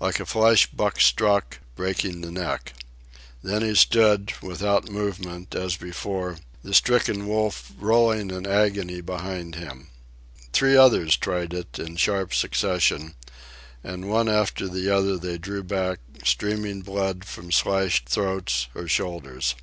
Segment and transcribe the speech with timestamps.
[0.00, 2.72] Like a flash Buck struck, breaking the neck.
[3.42, 9.88] Then he stood, without movement, as before, the stricken wolf rolling in agony behind him.
[10.54, 13.16] Three others tried it in sharp succession;
[13.84, 19.54] and one after the other they drew back, streaming blood from slashed throats or shoulders.